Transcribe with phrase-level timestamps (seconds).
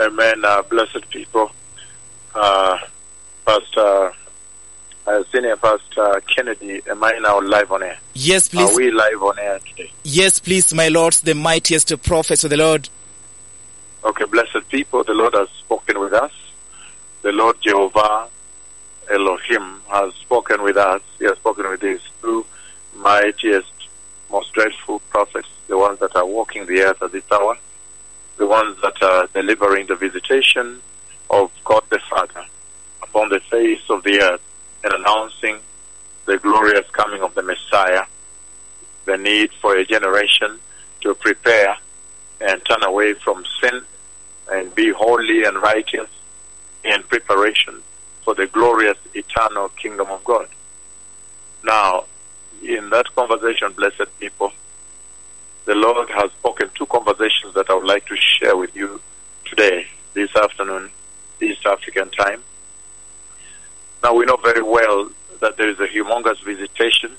[0.00, 0.42] Amen.
[0.44, 1.50] Uh, blessed people.
[2.34, 2.78] Uh,
[3.44, 4.12] Pastor,
[5.06, 7.98] uh, Senior Pastor Kennedy, am I now live on air?
[8.14, 8.70] Yes, please.
[8.70, 9.92] Are we live on air today?
[10.02, 12.88] Yes, please, my lords, the mightiest prophets of the Lord.
[14.02, 16.32] Okay, blessed people, the Lord has spoken with us.
[17.20, 18.28] The Lord Jehovah
[19.10, 21.02] Elohim has spoken with us.
[21.18, 22.46] He has spoken with his two
[22.96, 23.70] mightiest,
[24.30, 27.58] most dreadful prophets, the ones that are walking the earth at this hour,
[28.36, 30.80] the ones that are delivering the visitation
[31.28, 32.44] of God the Father
[33.02, 34.40] upon the face of the earth
[34.84, 35.58] and announcing
[36.26, 38.04] the glorious coming of the Messiah,
[39.04, 40.58] the need for a generation
[41.00, 41.76] to prepare
[42.40, 43.82] and turn away from sin
[44.52, 46.08] and be holy and righteous
[46.84, 47.82] in preparation
[48.24, 50.48] for the glorious eternal kingdom of God.
[51.64, 52.04] Now,
[52.62, 54.52] in that conversation, blessed people,
[55.64, 59.00] the Lord has spoken two conversations that I would like to share with you
[59.44, 60.90] today, this afternoon,
[61.40, 62.42] East African time.
[64.02, 67.12] Now, we know very well that there is a humongous visitation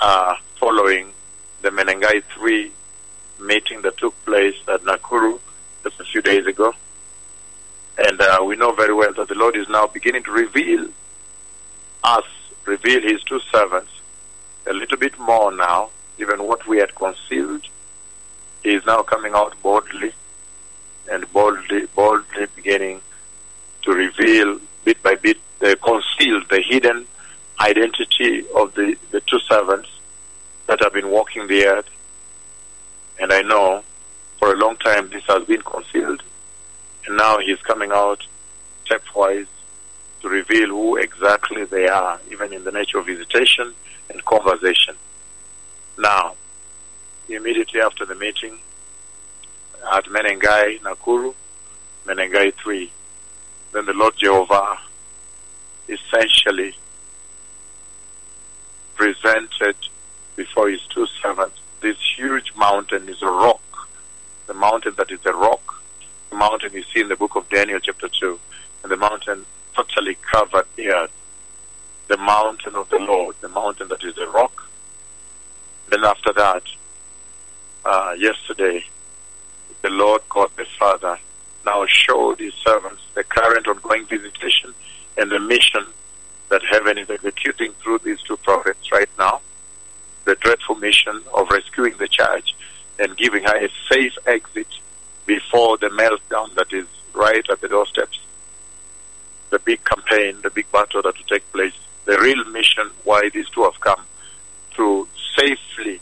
[0.00, 1.12] uh, following
[1.62, 2.70] the Menengai 3
[3.40, 5.40] meeting that took place at Nakuru
[5.82, 6.72] just a few days ago.
[7.98, 10.88] And uh, we know very well that the Lord is now beginning to reveal
[12.02, 12.24] us,
[12.66, 13.92] reveal His two servants
[14.66, 17.66] a little bit more now, even what we had concealed.
[18.62, 20.14] Is now coming out boldly
[21.10, 23.02] and boldly, boldly beginning
[23.82, 27.06] to reveal bit by bit the concealed, the hidden
[27.60, 29.90] identity of the, the two servants
[30.66, 31.88] that have been walking the earth.
[33.20, 33.84] And I know
[34.38, 36.22] for a long time this has been concealed.
[37.06, 38.26] And now he's coming out
[38.86, 39.46] stepwise
[40.22, 43.74] to reveal who exactly they are, even in the nature of visitation
[44.08, 44.96] and conversation.
[45.98, 46.34] Now,
[47.28, 48.58] immediately after the meeting
[49.92, 51.34] at Menengai, Nakuru,
[52.06, 52.90] Menengai 3,
[53.72, 54.78] then the Lord Jehovah
[55.88, 56.74] essentially
[58.94, 59.76] presented
[60.36, 63.60] before his two servants this huge mountain is a rock.
[64.46, 65.84] The mountain that is a rock.
[66.30, 68.40] The mountain you see in the book of Daniel, chapter 2.
[68.82, 69.44] And the mountain
[69.76, 71.12] totally covered the earth.
[72.08, 74.66] The mountain of the Lord, the mountain that is a rock.
[75.90, 76.62] Then after that,
[77.84, 78.84] uh, yesterday,
[79.82, 81.18] the Lord God the Father
[81.64, 84.74] now showed his servants the current ongoing visitation
[85.16, 85.84] and the mission
[86.48, 89.40] that heaven is executing through these two prophets right now.
[90.24, 92.54] The dreadful mission of rescuing the church
[92.98, 94.68] and giving her a safe exit
[95.26, 98.20] before the meltdown that is right at the doorsteps.
[99.50, 101.74] The big campaign, the big battle that will take place,
[102.04, 104.00] the real mission why these two have come
[104.76, 106.00] to safely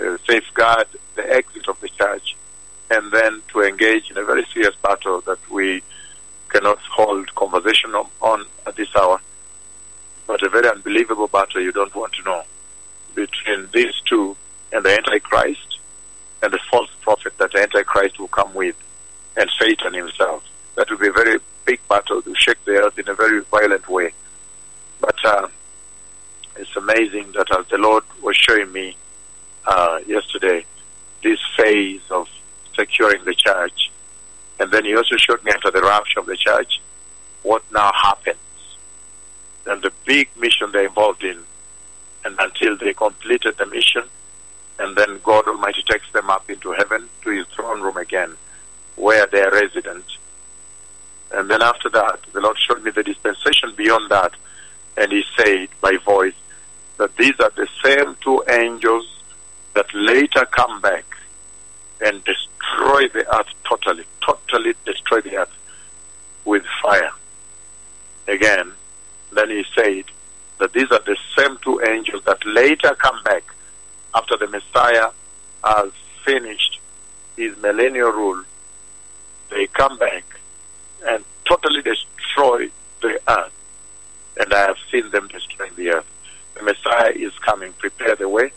[0.00, 2.36] uh, safeguard the exit of the church
[2.90, 5.82] and then to engage in a very serious battle that we
[6.48, 9.20] cannot hold conversation on, on at this hour,
[10.26, 12.42] but a very unbelievable battle you don't want to know
[13.14, 14.36] between these two
[14.72, 15.78] and the Antichrist
[16.42, 18.76] and the false prophet that the Antichrist will come with
[19.36, 20.42] and Satan himself.
[20.74, 23.88] That will be a very big battle to shake the earth in a very violent
[23.88, 24.12] way.
[25.00, 25.48] But uh,
[26.56, 28.96] it's amazing that as the Lord was showing me
[29.66, 30.64] uh, yesterday,
[31.22, 32.28] this phase of
[32.74, 33.90] securing the church,
[34.58, 36.80] and then He also showed me after the rapture of the church
[37.42, 38.36] what now happens.
[39.66, 41.38] And the big mission they're involved in,
[42.24, 44.04] and until they completed the mission,
[44.78, 48.36] and then God Almighty takes them up into heaven to His throne room again,
[48.96, 50.04] where they are resident.
[51.32, 54.32] And then after that, the Lord showed me the dispensation beyond that,
[55.00, 56.34] and He said by voice
[56.98, 59.06] that these are the same two angels
[59.74, 61.04] that later come back
[62.02, 65.56] and destroy the earth totally, totally destroy the earth
[66.44, 67.12] with fire.
[68.28, 68.72] Again,
[69.32, 70.04] then he said
[70.58, 73.44] that these are the same two angels that later come back
[74.14, 75.10] after the Messiah
[75.64, 75.92] has
[76.24, 76.78] finished
[77.36, 78.44] his millennial rule.
[79.48, 80.24] They come back
[81.06, 82.70] and totally destroy
[83.00, 83.52] the earth.
[84.40, 86.06] And I have seen them destroying the earth.
[86.54, 87.74] The Messiah is coming.
[87.74, 88.52] Prepare the way.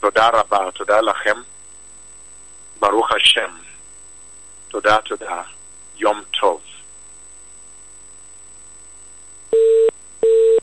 [0.00, 1.44] Toda Rabba, Toda Lachem,
[2.80, 3.50] Baruch Hashem,
[4.70, 5.46] Toda Toda,
[5.96, 6.60] Yom Tov.